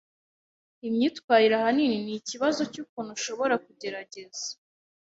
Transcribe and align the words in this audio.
Imyitwarire 0.87 1.53
ahanini 1.59 1.97
ni 2.05 2.13
ikibazo 2.19 2.61
cyukuntu 2.71 3.09
ushobora 3.17 3.55
kugerageza. 3.65 4.45